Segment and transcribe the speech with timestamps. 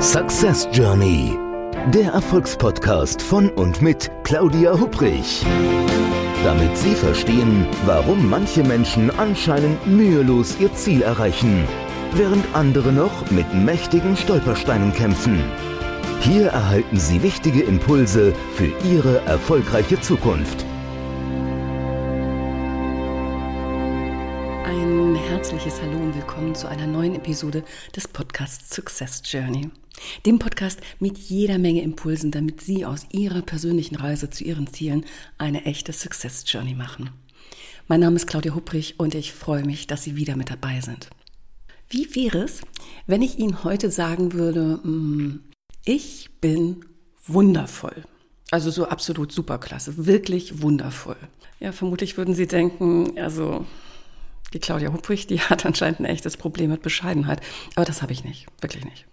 [0.00, 1.36] Success Journey,
[1.92, 5.44] der Erfolgspodcast von und mit Claudia Hubrich.
[6.44, 11.66] Damit Sie verstehen, warum manche Menschen anscheinend mühelos ihr Ziel erreichen,
[12.12, 15.42] während andere noch mit mächtigen Stolpersteinen kämpfen.
[16.20, 20.64] Hier erhalten Sie wichtige Impulse für Ihre erfolgreiche Zukunft.
[24.64, 27.64] Ein herzliches Hallo und willkommen zu einer neuen Episode
[27.96, 29.72] des Podcasts Success Journey.
[30.26, 35.04] Dem Podcast mit jeder Menge Impulsen, damit Sie aus Ihrer persönlichen Reise zu Ihren Zielen
[35.38, 37.10] eine echte Success Journey machen.
[37.86, 41.08] Mein Name ist Claudia Hupprich und ich freue mich, dass Sie wieder mit dabei sind.
[41.88, 42.60] Wie wäre es,
[43.06, 45.40] wenn ich Ihnen heute sagen würde, mm,
[45.84, 46.84] ich bin
[47.26, 48.04] wundervoll.
[48.50, 51.16] Also so absolut superklasse, wirklich wundervoll.
[51.60, 53.66] Ja, vermutlich würden Sie denken, also
[54.52, 57.40] die Claudia Hupprich, die hat anscheinend ein echtes Problem mit Bescheidenheit.
[57.74, 59.06] Aber das habe ich nicht, wirklich nicht.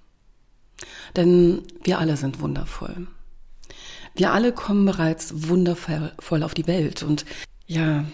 [1.16, 3.08] Denn wir alle sind wundervoll.
[4.16, 7.04] Wir alle kommen bereits wundervoll auf die Welt.
[7.04, 7.26] Und
[7.68, 8.06] ja,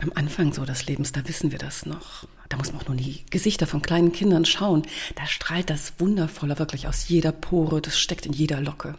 [0.00, 2.26] am Anfang so des Lebens, da wissen wir das noch.
[2.48, 4.82] Da muss man auch nur die Gesichter von kleinen Kindern schauen.
[5.14, 8.96] Da strahlt das Wundervolle wirklich aus jeder Pore, das steckt in jeder Locke.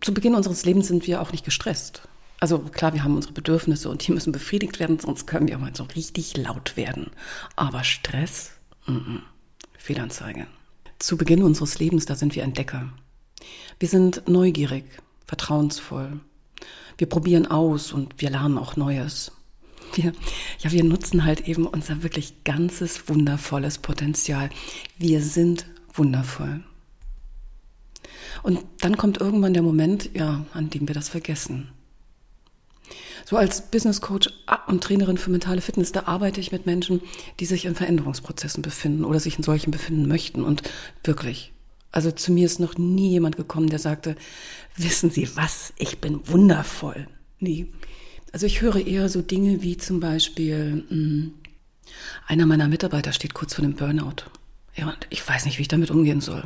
[0.00, 2.02] Zu Beginn unseres Lebens sind wir auch nicht gestresst.
[2.40, 5.60] Also klar, wir haben unsere Bedürfnisse und die müssen befriedigt werden, sonst können wir auch
[5.60, 7.10] mal so richtig laut werden.
[7.56, 8.52] Aber Stress,
[8.86, 9.20] mm -mm.
[9.78, 10.46] Fehlanzeige.
[10.98, 12.92] Zu Beginn unseres Lebens, da sind wir Entdecker.
[13.78, 14.84] Wir sind neugierig,
[15.26, 16.20] vertrauensvoll.
[16.96, 19.32] Wir probieren aus und wir lernen auch Neues.
[19.94, 20.12] Wir,
[20.60, 24.50] ja, wir nutzen halt eben unser wirklich ganzes wundervolles Potenzial.
[24.98, 26.64] Wir sind wundervoll.
[28.42, 31.68] Und dann kommt irgendwann der Moment, ja, an dem wir das vergessen.
[33.24, 34.28] So als Business Coach
[34.66, 37.00] und Trainerin für mentale Fitness, da arbeite ich mit Menschen,
[37.40, 40.44] die sich in Veränderungsprozessen befinden oder sich in solchen befinden möchten.
[40.44, 40.62] Und
[41.02, 41.52] wirklich,
[41.92, 44.16] also zu mir ist noch nie jemand gekommen, der sagte,
[44.76, 47.06] wissen Sie was, ich bin wundervoll.
[47.38, 47.72] Nie.
[48.32, 51.34] Also ich höre eher so Dinge wie zum Beispiel, mh, hm,
[52.26, 54.24] einer meiner Mitarbeiter steht kurz vor dem Burnout.
[54.74, 56.42] Ja, und ich weiß nicht, wie ich damit umgehen soll.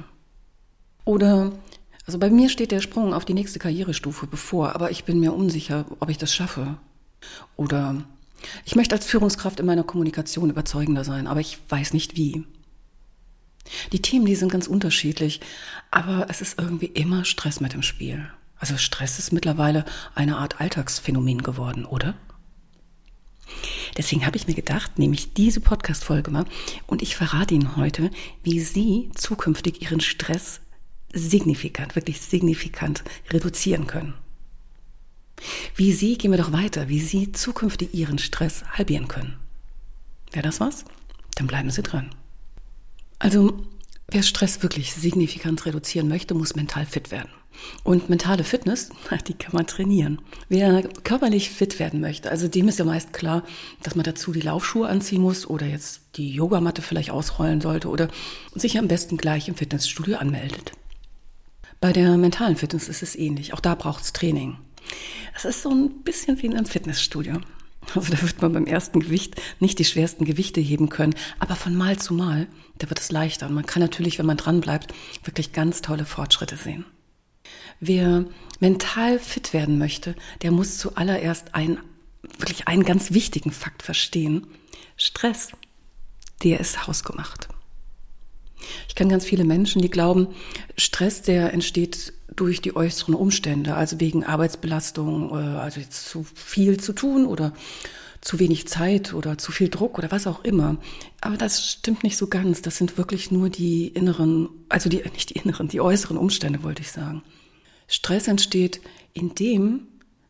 [1.05, 1.53] Oder
[2.09, 5.35] also bei mir steht der Sprung auf die nächste Karrierestufe bevor, aber ich bin mir
[5.35, 6.79] unsicher, ob ich das schaffe.
[7.55, 8.03] Oder
[8.65, 12.45] ich möchte als Führungskraft in meiner Kommunikation überzeugender sein, aber ich weiß nicht wie.
[13.93, 15.43] Die Themen, die sind ganz unterschiedlich,
[15.91, 18.27] aber es ist irgendwie immer Stress mit im Spiel.
[18.57, 22.15] Also Stress ist mittlerweile eine Art Alltagsphänomen geworden, oder?
[23.99, 26.47] Deswegen habe ich mir gedacht, nehme ich diese Podcast-Folge mal
[26.87, 28.11] und ich verrate Ihnen heute,
[28.43, 30.63] wie Sie zukünftig Ihren Stress
[31.13, 34.15] signifikant, wirklich signifikant reduzieren können.
[35.75, 39.37] Wie Sie, gehen wir doch weiter, wie Sie zukünftig Ihren Stress halbieren können.
[40.33, 40.85] Wäre das was?
[41.37, 42.11] Dann bleiben Sie dran.
[43.19, 43.65] Also,
[44.09, 47.31] wer Stress wirklich signifikant reduzieren möchte, muss mental fit werden.
[47.83, 48.91] Und mentale Fitness,
[49.29, 50.21] die kann man trainieren.
[50.49, 53.45] Wer körperlich fit werden möchte, also dem ist ja meist klar,
[53.83, 58.09] dass man dazu die Laufschuhe anziehen muss oder jetzt die Yogamatte vielleicht ausrollen sollte oder
[58.55, 60.73] sich am besten gleich im Fitnessstudio anmeldet.
[61.81, 63.55] Bei der mentalen Fitness ist es ähnlich.
[63.55, 64.59] Auch da braucht es Training.
[65.35, 67.41] Es ist so ein bisschen wie in einem Fitnessstudio.
[67.95, 71.75] Also da wird man beim ersten Gewicht nicht die schwersten Gewichte heben können, aber von
[71.75, 72.47] Mal zu Mal,
[72.79, 73.47] da wird es leichter.
[73.47, 74.93] Und man kann natürlich, wenn man dran bleibt,
[75.25, 76.85] wirklich ganz tolle Fortschritte sehen.
[77.81, 78.27] Wer
[78.61, 81.79] mental fit werden möchte, der muss zuallererst einen,
[82.39, 84.47] wirklich einen ganz wichtigen Fakt verstehen.
[84.97, 85.53] Stress,
[86.43, 87.49] der ist hausgemacht.
[88.89, 90.29] Ich kenne ganz viele Menschen, die glauben,
[90.77, 96.93] Stress, der entsteht durch die äußeren Umstände, also wegen Arbeitsbelastung, äh, also zu viel zu
[96.93, 97.53] tun oder
[98.21, 100.77] zu wenig Zeit oder zu viel Druck oder was auch immer.
[101.21, 102.63] Aber das stimmt nicht so ganz.
[102.63, 106.83] Das sind wirklich nur die inneren, also die, nicht die inneren, die äußeren Umstände, wollte
[106.83, 107.23] ich sagen.
[107.87, 108.81] Stress entsteht
[109.15, 109.87] in dem,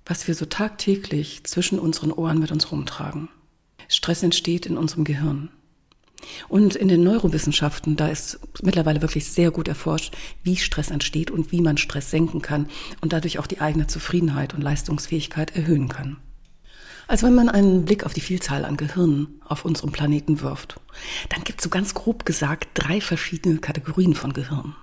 [0.06, 3.28] was wir so tagtäglich zwischen unseren Ohren mit uns rumtragen.
[3.88, 5.50] Stress entsteht in unserem Gehirn.
[6.48, 11.52] Und in den Neurowissenschaften, da ist mittlerweile wirklich sehr gut erforscht, wie Stress entsteht und
[11.52, 12.68] wie man Stress senken kann
[13.00, 16.16] und dadurch auch die eigene Zufriedenheit und Leistungsfähigkeit erhöhen kann.
[17.06, 20.78] Also wenn man einen Blick auf die Vielzahl an Gehirnen auf unserem Planeten wirft,
[21.30, 24.74] dann gibt es so ganz grob gesagt drei verschiedene Kategorien von Gehirn.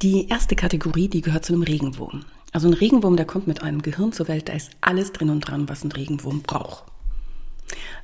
[0.00, 2.24] Die erste Kategorie, die gehört zu einem Regenwurm.
[2.52, 5.40] Also ein Regenwurm, der kommt mit einem Gehirn zur Welt, da ist alles drin und
[5.40, 6.84] dran, was ein Regenwurm braucht.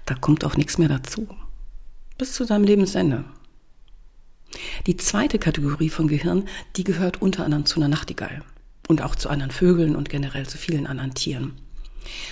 [0.04, 1.26] Da kommt auch nichts mehr dazu
[2.24, 3.22] bis zu seinem Lebensende.
[4.86, 8.42] Die zweite Kategorie von Gehirn, die gehört unter anderem zu einer Nachtigall
[8.88, 11.52] und auch zu anderen Vögeln und generell zu vielen anderen Tieren.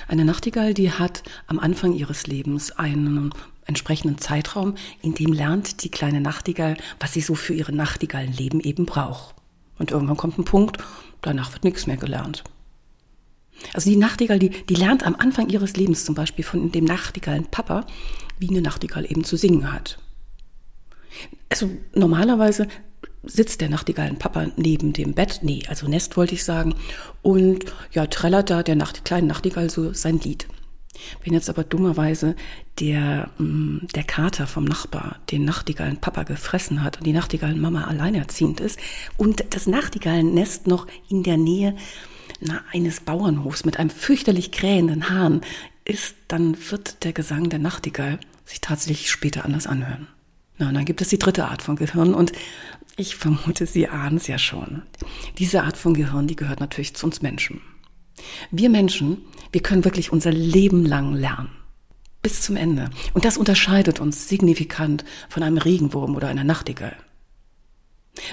[0.08, 3.34] Eine Nachtigall, die hat am Anfang ihres Lebens einen
[3.66, 8.86] entsprechenden Zeitraum, in dem lernt die kleine Nachtigall, was sie so für ihre Nachtigallenleben eben
[8.86, 9.34] braucht.
[9.78, 10.78] Und irgendwann kommt ein Punkt,
[11.20, 12.44] danach wird nichts mehr gelernt.
[13.74, 17.44] Also die Nachtigall, die, die lernt am Anfang ihres Lebens zum Beispiel von dem Nachtigallen
[17.46, 17.84] Papa,
[18.42, 19.98] wie eine Nachtigall eben zu singen hat.
[21.48, 22.68] Also normalerweise
[23.22, 26.74] sitzt der Nachtigallen Papa neben dem Bett, nee, also Nest wollte ich sagen,
[27.22, 30.48] und ja, trällert da der Nacht, kleinen Nachtigall so sein Lied.
[31.24, 32.36] Wenn jetzt aber dummerweise
[32.80, 37.84] der, mm, der Kater vom Nachbar den Nachtigallen Papa gefressen hat und die Nachtigallen Mama
[37.84, 38.78] alleinerziehend ist
[39.16, 41.76] und das Nachtigallennest noch in der Nähe
[42.40, 45.42] na, eines Bauernhofs mit einem fürchterlich krähenden Hahn
[45.84, 50.08] ist, dann wird der Gesang der Nachtigall sich tatsächlich später anders anhören.
[50.58, 52.32] Na, und dann gibt es die dritte Art von Gehirn und
[52.96, 54.82] ich vermute, Sie ahnen es ja schon.
[55.38, 57.60] Diese Art von Gehirn, die gehört natürlich zu uns Menschen.
[58.50, 59.18] Wir Menschen,
[59.50, 61.50] wir können wirklich unser Leben lang lernen.
[62.20, 62.90] Bis zum Ende.
[63.14, 66.96] Und das unterscheidet uns signifikant von einem Regenwurm oder einer Nachtigall.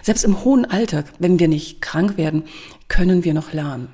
[0.04, 2.44] Selbst im hohen Alter, wenn wir nicht krank werden,
[2.90, 3.88] können wir noch lernen.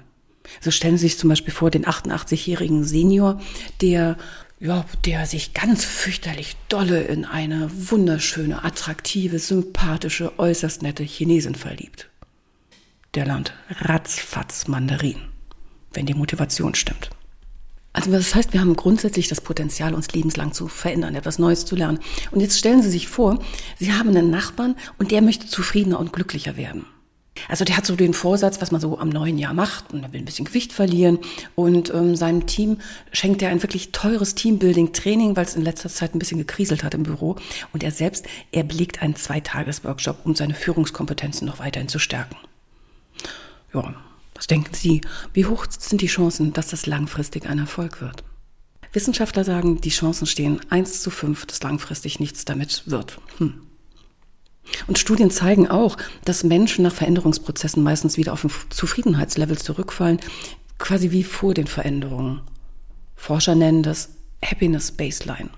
[0.62, 3.40] So stellen Sie sich zum Beispiel vor den 88-jährigen Senior,
[3.82, 4.18] der
[4.60, 12.10] ja, der sich ganz fürchterlich dolle in eine wunderschöne, attraktive, sympathische, äußerst nette Chinesin verliebt.
[13.16, 15.18] Der lernt ratzfatz Mandarin,
[15.94, 17.10] wenn die Motivation stimmt.
[17.94, 21.78] Also das heißt, wir haben grundsätzlich das Potenzial, uns lebenslang zu verändern, etwas Neues zu
[21.78, 22.00] lernen.
[22.32, 23.40] Und jetzt stellen Sie sich vor,
[23.80, 26.86] Sie haben einen Nachbarn und der möchte zufriedener und glücklicher werden.
[27.50, 30.14] Also der hat so den Vorsatz, was man so am neuen Jahr macht und er
[30.14, 31.20] will ein bisschen Gewicht verlieren
[31.56, 32.78] und ähm, seinem Team
[33.12, 36.94] schenkt er ein wirklich teures Teambuilding-Training, weil es in letzter Zeit ein bisschen gekriselt hat
[36.94, 37.36] im Büro
[37.74, 42.38] und er selbst, er belegt einen Zweitages-Workshop, um seine Führungskompetenzen noch weiterhin zu stärken.
[43.74, 43.94] Ja,
[44.34, 45.02] was denken Sie?
[45.34, 48.24] Wie hoch sind die Chancen, dass das langfristig ein Erfolg wird?
[48.92, 53.18] Wissenschaftler sagen, die Chancen stehen eins zu fünf, dass langfristig nichts damit wird.
[53.38, 53.65] Hm.
[54.88, 60.20] Und Studien zeigen auch, dass Menschen nach Veränderungsprozessen meistens wieder auf ein Zufriedenheitslevel zurückfallen,
[60.78, 62.42] quasi wie vor den Veränderungen.
[63.16, 64.10] Forscher nennen das
[64.44, 65.50] Happiness Baseline.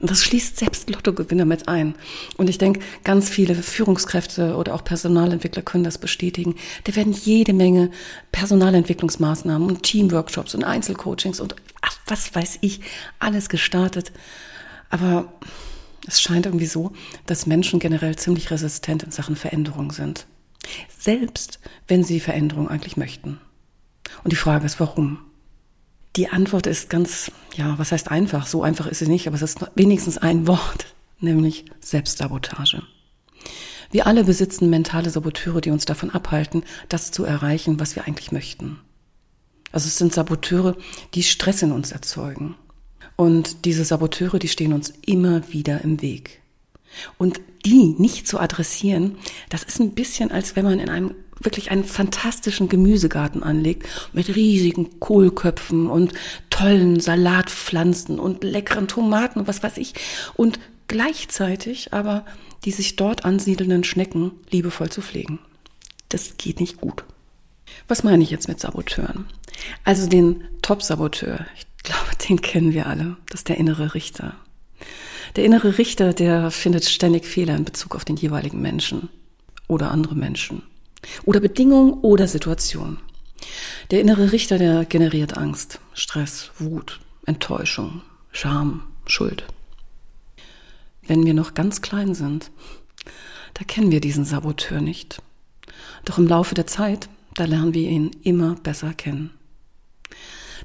[0.00, 1.94] Und das schließt selbst Lottogewinner mit ein.
[2.36, 6.56] Und ich denke, ganz viele Führungskräfte oder auch Personalentwickler können das bestätigen.
[6.84, 7.90] Da werden jede Menge
[8.32, 12.80] Personalentwicklungsmaßnahmen und Teamworkshops und Einzelcoachings und ach, was weiß ich,
[13.18, 14.12] alles gestartet.
[14.90, 15.32] Aber
[16.06, 16.92] es scheint irgendwie so,
[17.26, 20.26] dass Menschen generell ziemlich resistent in Sachen Veränderung sind.
[20.98, 23.40] Selbst wenn sie Veränderung eigentlich möchten.
[24.22, 25.18] Und die Frage ist, warum?
[26.16, 28.46] Die Antwort ist ganz, ja, was heißt einfach?
[28.46, 30.86] So einfach ist sie nicht, aber es ist wenigstens ein Wort,
[31.20, 32.82] nämlich Selbstsabotage.
[33.90, 38.32] Wir alle besitzen mentale Saboteure, die uns davon abhalten, das zu erreichen, was wir eigentlich
[38.32, 38.80] möchten.
[39.72, 40.76] Also es sind Saboteure,
[41.14, 42.56] die Stress in uns erzeugen.
[43.16, 46.40] Und diese Saboteure, die stehen uns immer wieder im Weg.
[47.18, 49.16] Und die nicht zu adressieren,
[49.48, 54.34] das ist ein bisschen, als wenn man in einem wirklich einen fantastischen Gemüsegarten anlegt mit
[54.36, 56.12] riesigen Kohlköpfen und
[56.50, 59.94] tollen Salatpflanzen und leckeren Tomaten und was weiß ich
[60.34, 62.24] und gleichzeitig aber
[62.64, 65.38] die sich dort ansiedelnden Schnecken liebevoll zu pflegen.
[66.08, 67.04] Das geht nicht gut.
[67.88, 69.26] Was meine ich jetzt mit Saboteuren?
[69.84, 71.46] Also den Top-Saboteur,
[71.84, 73.16] glaube, den kennen wir alle.
[73.28, 74.34] Das ist der innere Richter.
[75.36, 79.08] Der innere Richter, der findet ständig Fehler in Bezug auf den jeweiligen Menschen
[79.68, 80.62] oder andere Menschen
[81.24, 82.98] oder Bedingungen oder Situationen.
[83.90, 89.44] Der innere Richter, der generiert Angst, Stress, Wut, Enttäuschung, Scham, Schuld.
[91.06, 92.50] Wenn wir noch ganz klein sind,
[93.54, 95.22] da kennen wir diesen Saboteur nicht.
[96.04, 99.30] Doch im Laufe der Zeit, da lernen wir ihn immer besser kennen.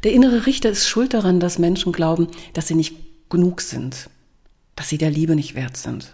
[0.04, 2.96] Der innere Richter ist schuld daran, dass Menschen glauben, dass sie nicht
[3.30, 4.10] genug sind,
[4.76, 6.14] dass sie der Liebe nicht wert sind,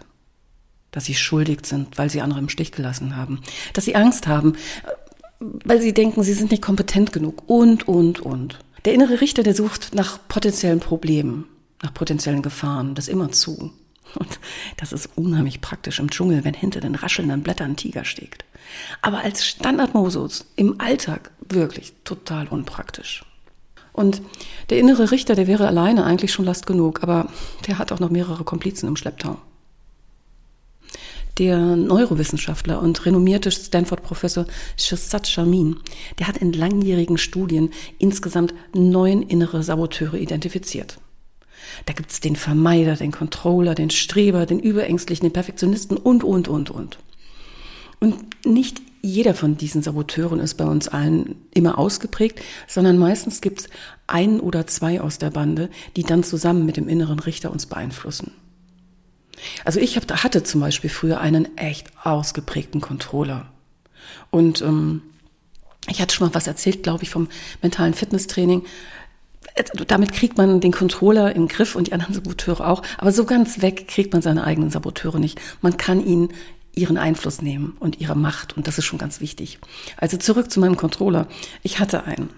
[0.90, 3.40] dass sie schuldig sind, weil sie andere im Stich gelassen haben,
[3.74, 4.54] dass sie Angst haben,
[5.38, 8.58] weil sie denken, sie sind nicht kompetent genug und, und, und.
[8.84, 11.46] Der innere Richter, der sucht nach potenziellen Problemen,
[11.82, 13.72] nach potenziellen Gefahren, das immer zu.
[14.14, 14.38] Und
[14.76, 18.44] das ist unheimlich praktisch im Dschungel, wenn hinter den raschelnden Blättern ein Tiger steckt.
[19.02, 23.25] Aber als Standardmosus im Alltag wirklich total unpraktisch.
[23.96, 24.20] Und
[24.68, 27.28] der innere Richter, der wäre alleine eigentlich schon Last genug, aber
[27.66, 29.38] der hat auch noch mehrere Komplizen im Schlepptau.
[31.38, 34.46] Der Neurowissenschaftler und renommierte Stanford-Professor
[34.78, 35.76] Shazad Shamin,
[36.18, 40.98] der hat in langjährigen Studien insgesamt neun innere Saboteure identifiziert.
[41.86, 46.70] Da gibt's den Vermeider, den Controller, den Streber, den Überängstlichen, den Perfektionisten und, und, und,
[46.70, 46.98] und.
[47.98, 53.60] Und nicht jeder von diesen Saboteuren ist bei uns allen immer ausgeprägt, sondern meistens gibt
[53.60, 53.68] es
[54.06, 58.32] ein oder zwei aus der Bande, die dann zusammen mit dem inneren Richter uns beeinflussen.
[59.64, 63.46] Also ich hab, hatte zum Beispiel früher einen echt ausgeprägten Controller.
[64.30, 65.02] Und ähm,
[65.88, 67.28] ich hatte schon mal was erzählt, glaube ich, vom
[67.62, 68.64] mentalen Fitnesstraining.
[69.54, 72.82] Äh, damit kriegt man den Controller im Griff und die anderen Saboteure auch.
[72.98, 75.40] Aber so ganz weg kriegt man seine eigenen Saboteure nicht.
[75.60, 76.30] Man kann ihnen
[76.76, 78.56] ihren Einfluss nehmen und ihre Macht.
[78.56, 79.58] Und das ist schon ganz wichtig.
[79.96, 81.26] Also zurück zu meinem Controller.
[81.62, 82.30] Ich hatte einen.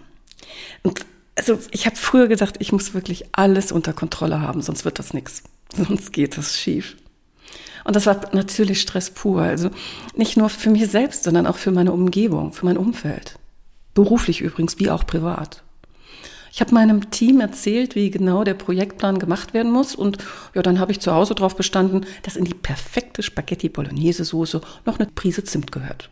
[0.82, 1.04] Und
[1.36, 5.12] also ich habe früher gedacht, ich muss wirklich alles unter Kontrolle haben, sonst wird das
[5.12, 5.42] nichts.
[5.76, 6.96] Sonst geht das schief.
[7.84, 9.42] Und das war natürlich Stress pur.
[9.42, 9.70] Also
[10.16, 13.38] nicht nur für mich selbst, sondern auch für meine Umgebung, für mein Umfeld.
[13.92, 15.62] Beruflich übrigens, wie auch privat.
[16.52, 20.18] Ich habe meinem Team erzählt, wie genau der Projektplan gemacht werden muss und
[20.54, 24.60] ja, dann habe ich zu Hause darauf bestanden, dass in die perfekte Spaghetti Bolognese Soße
[24.86, 26.10] noch eine Prise Zimt gehört.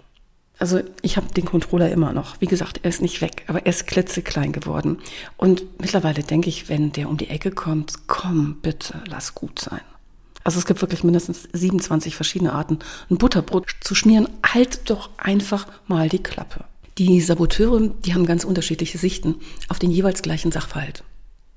[0.58, 2.40] Also ich habe den Controller immer noch.
[2.40, 4.98] Wie gesagt, er ist nicht weg, aber er ist klitzeklein geworden.
[5.36, 9.82] Und mittlerweile denke ich, wenn der um die Ecke kommt, komm bitte, lass gut sein.
[10.44, 12.78] Also es gibt wirklich mindestens 27 verschiedene Arten,
[13.10, 14.28] ein Butterbrot zu schmieren.
[14.46, 16.64] Halt doch einfach mal die Klappe.
[16.98, 19.34] Die Saboteure, die haben ganz unterschiedliche Sichten
[19.68, 21.04] auf den jeweils gleichen Sachverhalt.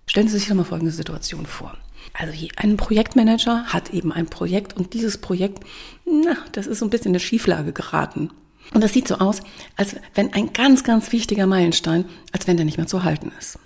[0.05, 1.77] Stellen Sie sich doch mal folgende Situation vor.
[2.13, 5.63] Also ein Projektmanager hat eben ein Projekt und dieses Projekt,
[6.05, 8.31] na, das ist so ein bisschen in eine Schieflage geraten.
[8.73, 9.41] Und das sieht so aus,
[9.77, 12.03] als wenn ein ganz, ganz wichtiger Meilenstein,
[12.33, 13.59] als wenn der nicht mehr zu halten ist.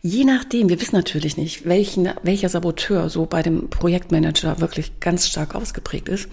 [0.00, 5.26] Je nachdem, wir wissen natürlich nicht, welchen, welcher Saboteur so bei dem Projektmanager wirklich ganz
[5.26, 6.28] stark ausgeprägt ist.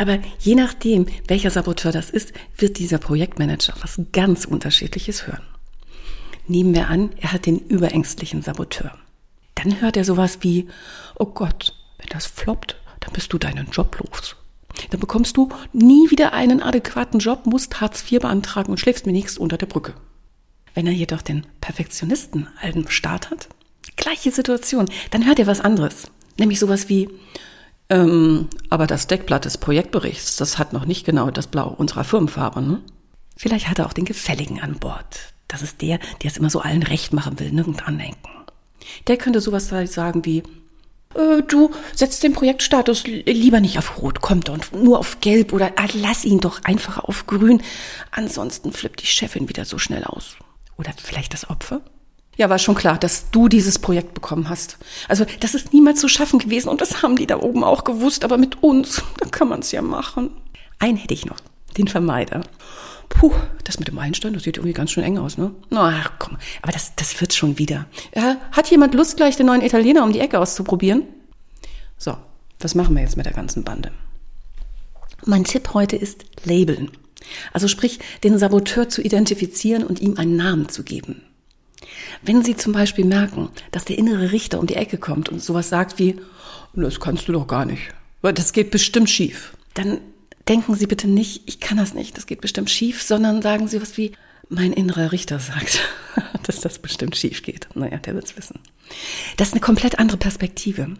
[0.00, 5.42] Aber je nachdem, welcher Saboteur das ist, wird dieser Projektmanager was ganz Unterschiedliches hören.
[6.46, 8.96] Nehmen wir an, er hat den überängstlichen Saboteur.
[9.56, 10.68] Dann hört er sowas wie,
[11.16, 14.36] oh Gott, wenn das floppt, dann bist du deinen Job los.
[14.88, 19.12] Dann bekommst du nie wieder einen adäquaten Job, musst Hartz IV beantragen und schläfst mir
[19.12, 19.92] nichts unter der Brücke.
[20.72, 23.48] Wenn er jedoch den Perfektionisten alten Start hat,
[23.96, 26.10] gleiche Situation, dann hört er was anderes.
[26.38, 27.10] Nämlich sowas wie,
[27.90, 32.62] ähm, aber das Deckblatt des Projektberichts, das hat noch nicht genau das Blau unserer Firmenfarbe.
[32.62, 32.80] Ne?
[33.36, 35.34] Vielleicht hat er auch den Gefälligen an Bord.
[35.48, 38.30] Das ist der, der es immer so allen recht machen will, nirgend andenken.
[39.08, 40.42] Der könnte sowas sagen wie,
[41.14, 45.72] äh, du setzt den Projektstatus lieber nicht auf Rot, kommt und nur auf Gelb oder
[45.76, 47.62] ah, lass ihn doch einfach auf Grün.
[48.12, 50.36] Ansonsten flippt die Chefin wieder so schnell aus.
[50.76, 51.80] Oder vielleicht das Opfer?
[52.36, 54.78] Ja, war schon klar, dass du dieses Projekt bekommen hast.
[55.08, 58.24] Also, das ist niemals zu schaffen gewesen und das haben die da oben auch gewusst,
[58.24, 60.30] aber mit uns, da kann man es ja machen.
[60.78, 61.36] Einen hätte ich noch,
[61.76, 62.42] den Vermeider.
[63.08, 63.32] Puh,
[63.64, 65.50] das mit dem Einstein, das sieht irgendwie ganz schön eng aus, ne?
[65.72, 67.86] Ach, komm, aber das, das wird schon wieder.
[68.14, 71.02] Ja, hat jemand Lust, gleich den neuen Italiener um die Ecke auszuprobieren?
[71.98, 72.16] So,
[72.60, 73.90] was machen wir jetzt mit der ganzen Bande?
[75.26, 76.90] Mein Tipp heute ist Labeln.
[77.52, 81.22] Also sprich, den Saboteur zu identifizieren und ihm einen Namen zu geben.
[82.22, 85.68] Wenn Sie zum Beispiel merken, dass der innere Richter um die Ecke kommt und sowas
[85.68, 86.16] sagt wie,
[86.74, 87.82] das kannst du doch gar nicht,
[88.22, 89.98] das geht bestimmt schief, dann
[90.48, 93.80] denken Sie bitte nicht, ich kann das nicht, das geht bestimmt schief, sondern sagen Sie
[93.80, 94.12] was wie,
[94.48, 95.80] mein innerer Richter sagt,
[96.42, 97.68] dass das bestimmt schief geht.
[97.74, 98.58] Naja, der wird's wissen.
[99.36, 100.96] Das ist eine komplett andere Perspektive.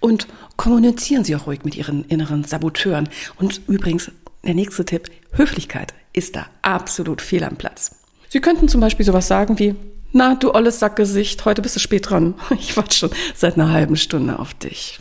[0.00, 3.08] Und kommunizieren Sie auch ruhig mit Ihren inneren Saboteuren.
[3.36, 4.10] Und übrigens,
[4.44, 7.92] der nächste Tipp, Höflichkeit ist da absolut fehl am Platz.
[8.28, 9.74] Sie könnten zum Beispiel sowas sagen wie,
[10.12, 12.34] na, du olles Sackgesicht, heute bist du spät dran.
[12.58, 15.00] Ich warte schon seit einer halben Stunde auf dich.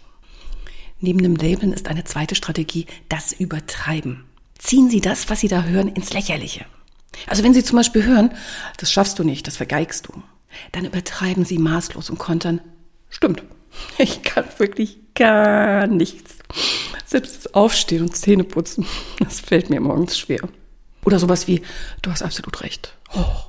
[1.01, 4.25] Neben dem Labeln ist eine zweite Strategie das Übertreiben.
[4.57, 6.65] Ziehen Sie das, was Sie da hören, ins Lächerliche.
[7.27, 8.31] Also wenn Sie zum Beispiel hören,
[8.77, 10.21] das schaffst du nicht, das vergeigst du,
[10.71, 12.61] dann übertreiben Sie maßlos und kontern,
[13.09, 13.43] stimmt,
[13.97, 16.35] ich kann wirklich gar nichts.
[17.05, 18.85] Selbst das Aufstehen und Zähne putzen,
[19.19, 20.41] das fällt mir morgens schwer.
[21.05, 21.61] Oder sowas wie,
[22.01, 22.93] du hast absolut recht.
[23.15, 23.48] Oh,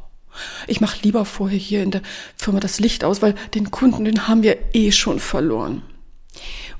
[0.66, 2.02] ich mache lieber vorher hier in der
[2.36, 5.82] Firma das Licht aus, weil den Kunden, den haben wir eh schon verloren.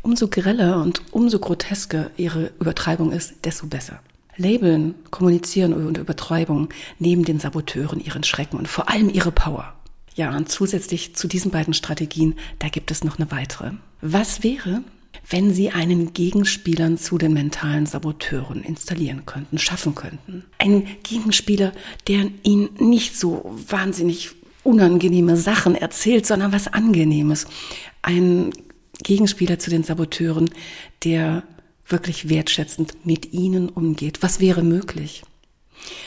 [0.03, 4.01] Umso greller und umso grotesker ihre Übertreibung ist, desto besser.
[4.37, 9.75] Labeln, kommunizieren und Übertreibung nehmen den Saboteuren ihren Schrecken und vor allem ihre Power.
[10.15, 13.73] Ja, und zusätzlich zu diesen beiden Strategien, da gibt es noch eine weitere.
[14.01, 14.83] Was wäre,
[15.29, 20.45] wenn Sie einen Gegenspieler zu den mentalen Saboteuren installieren könnten, schaffen könnten?
[20.59, 21.73] Ein Gegenspieler,
[22.09, 24.31] der Ihnen nicht so wahnsinnig
[24.63, 27.47] unangenehme Sachen erzählt, sondern was Angenehmes.
[28.03, 28.53] Ein
[29.03, 30.51] Gegenspieler zu den Saboteuren,
[31.05, 31.43] der
[31.87, 34.23] wirklich wertschätzend mit ihnen umgeht.
[34.23, 35.23] Was wäre möglich?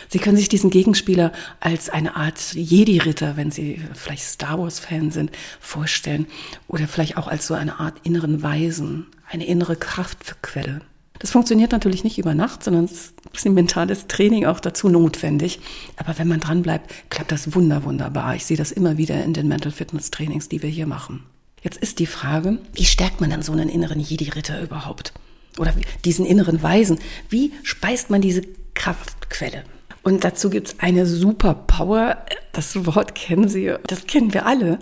[0.10, 5.32] Sie können sich diesen Gegenspieler als eine Art Jedi-Ritter, wenn Sie vielleicht Star Wars-Fan sind,
[5.60, 6.28] vorstellen.
[6.68, 10.82] Oder vielleicht auch als so eine Art inneren Weisen, eine innere Kraftquelle.
[11.20, 15.60] Das funktioniert natürlich nicht über Nacht, sondern es ist ein mentales Training auch dazu notwendig.
[15.96, 18.36] Aber wenn man dran bleibt, klappt das wunder, wunderbar.
[18.36, 21.24] Ich sehe das immer wieder in den Mental Fitness Trainings, die wir hier machen.
[21.62, 25.14] Jetzt ist die Frage, wie stärkt man dann so einen inneren Jedi-Ritter überhaupt?
[25.58, 27.00] Oder diesen inneren Weisen?
[27.30, 28.42] Wie speist man diese
[28.74, 29.64] Kraftquelle?
[30.04, 32.26] Und dazu gibt es eine Superpower.
[32.52, 34.78] Das Wort kennen Sie, das kennen wir alle.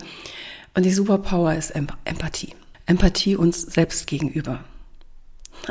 [0.74, 2.54] Und die Superpower ist Empathie.
[2.86, 4.64] Empathie uns selbst gegenüber.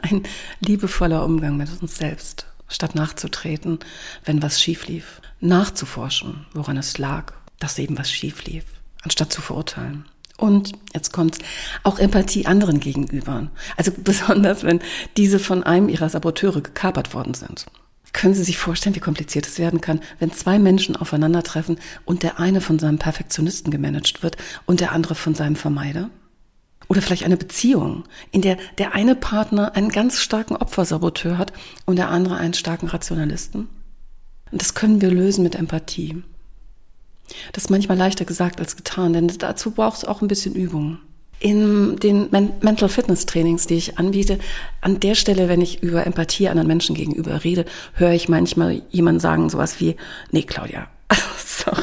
[0.01, 0.23] Ein
[0.59, 3.79] liebevoller Umgang mit uns selbst, statt nachzutreten,
[4.23, 5.21] wenn was schief lief.
[5.41, 8.63] Nachzuforschen, woran es lag, dass eben was schief lief,
[9.01, 10.05] anstatt zu verurteilen.
[10.37, 11.39] Und jetzt kommt
[11.83, 13.51] auch Empathie anderen gegenüber.
[13.75, 14.79] Also besonders, wenn
[15.17, 17.65] diese von einem ihrer Saboteure gekapert worden sind.
[18.13, 22.39] Können Sie sich vorstellen, wie kompliziert es werden kann, wenn zwei Menschen aufeinandertreffen und der
[22.39, 26.09] eine von seinem Perfektionisten gemanagt wird und der andere von seinem Vermeider?
[26.87, 31.53] Oder vielleicht eine Beziehung, in der der eine Partner einen ganz starken Opfersaboteur hat
[31.85, 33.69] und der andere einen starken Rationalisten?
[34.51, 36.21] Und das können wir lösen mit Empathie.
[37.53, 40.99] Das ist manchmal leichter gesagt als getan, denn dazu braucht es auch ein bisschen Übung.
[41.41, 42.29] In den
[42.61, 44.37] Mental Fitness Trainings, die ich anbiete,
[44.79, 49.19] an der Stelle, wenn ich über Empathie anderen Menschen gegenüber rede, höre ich manchmal jemanden
[49.19, 49.95] sagen sowas wie,
[50.29, 50.87] nee, Claudia,
[51.43, 51.81] sorry,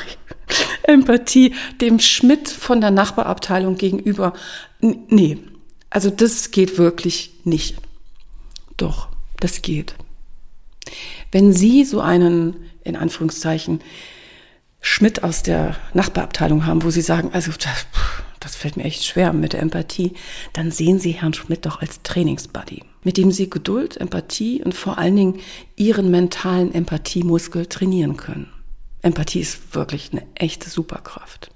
[0.84, 4.32] Empathie dem Schmidt von der Nachbarabteilung gegenüber,
[4.80, 5.38] nee,
[5.90, 7.76] also das geht wirklich nicht.
[8.76, 9.08] Doch,
[9.40, 9.96] das geht.
[11.32, 13.80] Wenn Sie so einen, in Anführungszeichen,
[14.80, 17.86] Schmidt aus der Nachbarabteilung haben, wo Sie sagen, also das,
[18.48, 20.14] das fällt mir echt schwer mit der Empathie,
[20.54, 24.96] dann sehen Sie Herrn Schmidt doch als Trainingsbuddy, mit dem Sie Geduld, Empathie und vor
[24.96, 25.40] allen Dingen
[25.76, 28.50] Ihren mentalen Empathiemuskel trainieren können.
[29.02, 31.50] Empathie ist wirklich eine echte Superkraft.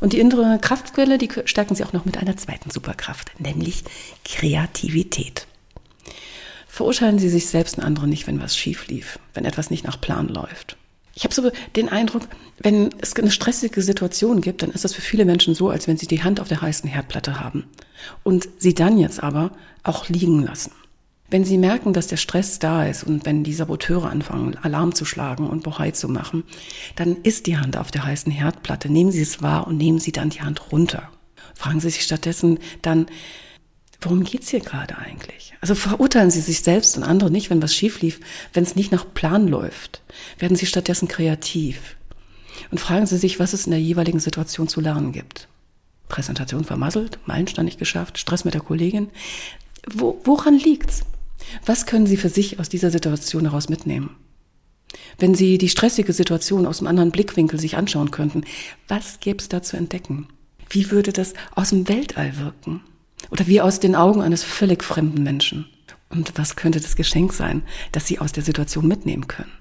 [0.00, 3.84] Und die innere Kraftquelle, die stärken Sie auch noch mit einer zweiten Superkraft, nämlich
[4.24, 5.46] Kreativität.
[6.66, 10.00] Verurteilen Sie sich selbst und andere nicht, wenn was schief lief, wenn etwas nicht nach
[10.00, 10.77] Plan läuft.
[11.18, 12.22] Ich habe so den Eindruck,
[12.58, 15.96] wenn es eine stressige Situation gibt, dann ist das für viele Menschen so, als wenn
[15.96, 17.64] sie die Hand auf der heißen Herdplatte haben
[18.22, 19.50] und sie dann jetzt aber
[19.82, 20.70] auch liegen lassen.
[21.28, 25.04] Wenn sie merken, dass der Stress da ist und wenn die Saboteure anfangen, Alarm zu
[25.04, 26.44] schlagen und Bohai zu machen,
[26.94, 28.88] dann ist die Hand auf der heißen Herdplatte.
[28.88, 31.10] Nehmen Sie es wahr und nehmen Sie dann die Hand runter.
[31.52, 33.06] Fragen Sie sich stattdessen dann,
[34.00, 35.54] worum geht's hier gerade eigentlich?
[35.60, 38.20] Also verurteilen Sie sich selbst und andere nicht, wenn was schief lief,
[38.52, 40.02] wenn es nicht nach Plan läuft.
[40.38, 41.96] Werden Sie stattdessen kreativ.
[42.70, 45.48] Und fragen Sie sich, was es in der jeweiligen Situation zu lernen gibt.
[46.08, 49.10] Präsentation vermasselt, Meilenstein nicht geschafft, Stress mit der Kollegin.
[49.90, 51.02] Wo, woran liegt's?
[51.66, 54.16] Was können Sie für sich aus dieser Situation heraus mitnehmen?
[55.18, 58.44] Wenn Sie die stressige Situation aus einem anderen Blickwinkel sich anschauen könnten,
[58.86, 60.28] was gäbe es da zu entdecken?
[60.70, 62.82] Wie würde das aus dem Weltall wirken?
[63.30, 65.66] Oder wie aus den Augen eines völlig fremden Menschen.
[66.10, 69.52] Und was könnte das Geschenk sein, das Sie aus der Situation mitnehmen können?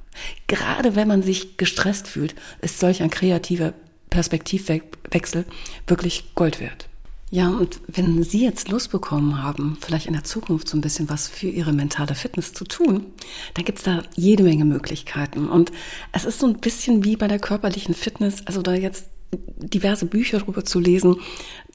[0.47, 3.73] Gerade wenn man sich gestresst fühlt, ist solch ein kreativer
[4.09, 5.45] Perspektivwechsel
[5.85, 6.87] wirklich Gold wert.
[7.29, 11.09] Ja, und wenn Sie jetzt Lust bekommen haben, vielleicht in der Zukunft so ein bisschen
[11.09, 13.05] was für Ihre mentale Fitness zu tun,
[13.53, 15.49] dann gibt's da jede Menge Möglichkeiten.
[15.49, 15.73] Und
[16.13, 20.39] es ist so ein bisschen wie bei der körperlichen Fitness, also da jetzt diverse Bücher
[20.39, 21.17] darüber zu lesen,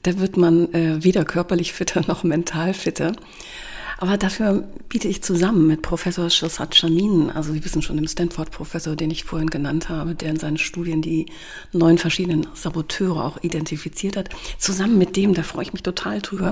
[0.03, 3.13] da wird man äh, weder körperlich fitter noch mental fitter.
[3.99, 8.97] Aber dafür biete ich zusammen mit Professor Shazad Shamin, also Sie wissen schon, dem Stanford-Professor,
[8.97, 11.27] den ich vorhin genannt habe, der in seinen Studien die
[11.71, 14.29] neun verschiedenen Saboteure auch identifiziert hat.
[14.57, 16.51] Zusammen mit dem, da freue ich mich total drüber,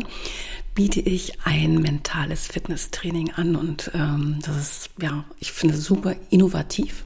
[0.75, 7.03] biete ich ein mentales Fitnesstraining an und ähm, das ist, ja, ich finde super innovativ.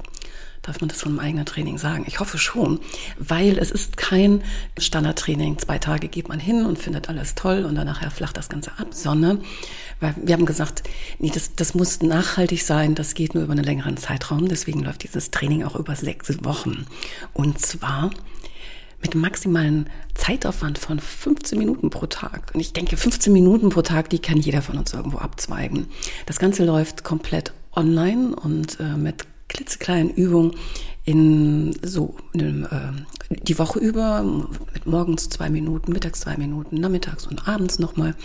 [0.65, 2.05] Darf man das von einem eigenen Training sagen?
[2.07, 2.79] Ich hoffe schon,
[3.19, 4.41] weil es ist kein
[4.79, 5.59] Standardtraining.
[5.59, 8.71] Zwei Tage geht man hin und findet alles toll und dann nachher flacht das Ganze
[8.77, 9.43] ab, sondern
[9.99, 10.81] weil wir haben gesagt,
[11.19, 14.47] nee, das, das muss nachhaltig sein, das geht nur über einen längeren Zeitraum.
[14.47, 16.87] Deswegen läuft dieses Training auch über sechs Wochen.
[17.33, 18.09] Und zwar
[19.03, 22.49] mit maximalen Zeitaufwand von 15 Minuten pro Tag.
[22.55, 25.87] Und ich denke, 15 Minuten pro Tag, die kann jeder von uns irgendwo abzweigen.
[26.25, 30.55] Das Ganze läuft komplett online und äh, mit klitzekleinen Übungen
[31.05, 32.91] in so in, äh,
[33.29, 34.23] die Woche über,
[34.73, 38.15] mit morgens zwei Minuten, mittags zwei Minuten, nachmittags und abends nochmal.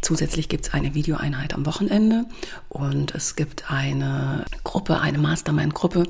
[0.00, 2.24] Zusätzlich gibt es eine Videoeinheit am Wochenende
[2.70, 6.04] und es gibt eine Gruppe, eine Mastermind-Gruppe,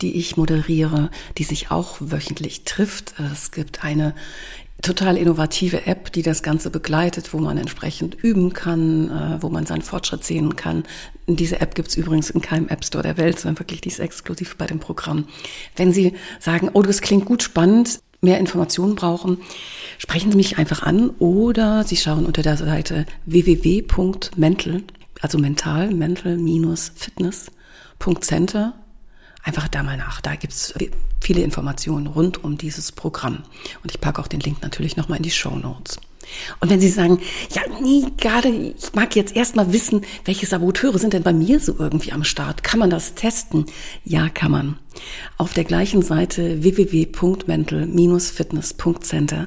[0.00, 3.14] die ich moderiere, die sich auch wöchentlich trifft.
[3.32, 4.14] Es gibt eine
[4.82, 9.66] total innovative App, die das Ganze begleitet, wo man entsprechend üben kann, äh, wo man
[9.66, 10.84] seinen Fortschritt sehen kann.
[11.26, 14.56] Diese App gibt's übrigens in keinem App Store der Welt, sondern wirklich die ist exklusiv
[14.56, 15.26] bei dem Programm.
[15.76, 19.38] Wenn Sie sagen, oh, das klingt gut spannend, mehr Informationen brauchen,
[19.98, 24.82] sprechen Sie mich einfach an oder Sie schauen unter der Seite www.mental,
[25.20, 28.74] also mental, mental-fitness.center
[29.42, 30.20] einfach da mal nach.
[30.20, 30.74] Da gibt's
[31.20, 33.42] viele Informationen rund um dieses Programm.
[33.82, 35.98] Und ich packe auch den Link natürlich nochmal in die Show Notes.
[36.60, 37.20] Und wenn Sie sagen,
[37.52, 41.74] ja, nie, gerade, ich mag jetzt erstmal wissen, welche Saboteure sind denn bei mir so
[41.78, 42.62] irgendwie am Start?
[42.62, 43.66] Kann man das testen?
[44.04, 44.78] Ja, kann man.
[45.36, 49.46] Auf der gleichen Seite www.mental-fitness.center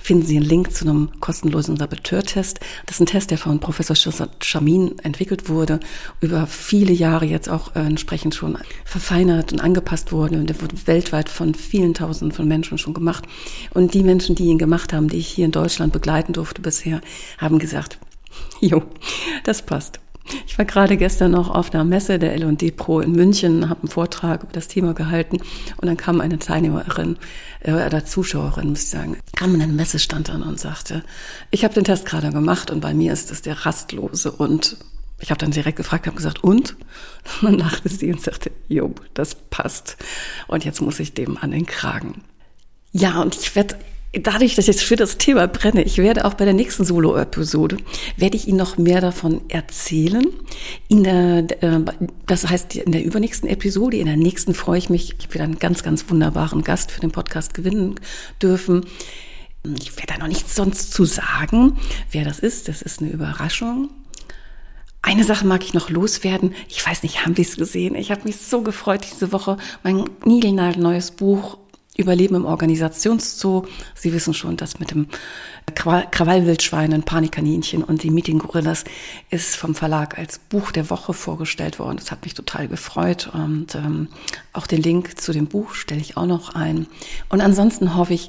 [0.00, 2.60] finden Sie einen Link zu einem kostenlosen Saboteurtest.
[2.86, 3.96] Das ist ein Test, der von Professor
[4.40, 5.80] Chamin entwickelt wurde,
[6.20, 10.36] über viele Jahre jetzt auch äh, entsprechend schon verfeinert und angepasst wurde.
[10.36, 13.24] Und der wurde weltweit von vielen Tausenden von Menschen schon gemacht.
[13.70, 17.00] Und die Menschen, die ihn gemacht haben, die ich hier in Deutschland begleiten durfte bisher,
[17.38, 17.98] haben gesagt,
[18.60, 18.82] jo,
[19.44, 20.03] das passt.
[20.46, 23.90] Ich war gerade gestern noch auf einer Messe der L&D Pro in München, habe einen
[23.90, 25.38] Vortrag über das Thema gehalten
[25.76, 27.16] und dann kam eine Teilnehmerin
[27.60, 31.02] äh, oder Zuschauerin, muss ich sagen, kam in einen Messestand an und sagte,
[31.50, 34.78] ich habe den Test gerade gemacht und bei mir ist es der rastlose und
[35.20, 36.76] ich habe dann direkt gefragt, habe gesagt, und?
[37.40, 39.96] Und dann lachte sie und sagte, jo, das passt.
[40.48, 42.22] Und jetzt muss ich dem an den Kragen.
[42.92, 43.76] Ja, und ich werde
[44.20, 47.78] dadurch, dass ich jetzt für das Thema brenne, ich werde auch bei der nächsten Solo-Episode,
[48.16, 50.26] werde ich Ihnen noch mehr davon erzählen.
[50.88, 51.80] In der, äh,
[52.26, 55.58] das heißt, in der übernächsten Episode, in der nächsten freue ich mich, ich werde einen
[55.58, 57.96] ganz, ganz wunderbaren Gast für den Podcast gewinnen
[58.40, 58.86] dürfen.
[59.80, 61.78] Ich werde da noch nichts sonst zu sagen,
[62.10, 62.68] wer das ist.
[62.68, 63.88] Das ist eine Überraschung.
[65.00, 66.54] Eine Sache mag ich noch loswerden.
[66.68, 67.94] Ich weiß nicht, haben Sie es gesehen?
[67.94, 69.58] Ich habe mich so gefreut diese Woche.
[69.82, 71.58] Mein niegelnagelneues Buch
[71.96, 73.66] Überleben im Organisationszoo.
[73.94, 75.06] Sie wissen schon, das mit dem
[75.74, 78.84] Krawallwildschweinen, Panikkaninchen und die Meeting Gorillas
[79.30, 81.96] ist vom Verlag als Buch der Woche vorgestellt worden.
[81.96, 84.08] Das hat mich total gefreut und ähm,
[84.52, 86.86] auch den Link zu dem Buch stelle ich auch noch ein.
[87.28, 88.28] Und ansonsten hoffe ich,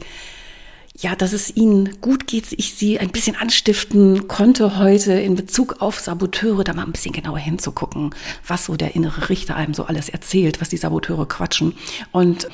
[0.97, 5.82] ja, dass es Ihnen gut geht, ich Sie ein bisschen anstiften konnte heute in Bezug
[5.82, 8.15] auf Saboteure, da mal ein bisschen genauer hinzugucken,
[8.47, 11.73] was so der innere Richter einem so alles erzählt, was die Saboteure quatschen
[12.13, 12.47] und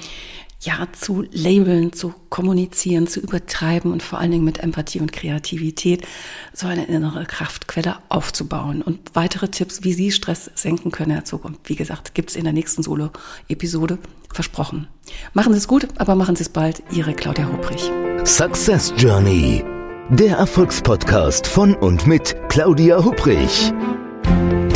[0.62, 6.06] ja, zu labeln, zu kommunizieren, zu übertreiben und vor allen Dingen mit Empathie und Kreativität
[6.54, 8.82] so eine innere Kraftquelle aufzubauen.
[8.82, 12.54] Und weitere Tipps, wie Sie Stress senken können der Zukunft, wie gesagt, gibt's in der
[12.54, 13.98] nächsten Solo-Episode
[14.32, 14.88] versprochen.
[15.34, 16.84] Machen Sie es gut, aber machen Sie es bald.
[16.92, 17.92] Ihre Claudia Hubrich.
[18.24, 19.64] Success Journey.
[20.10, 23.74] Der Erfolgspodcast von und mit Claudia Hubrich.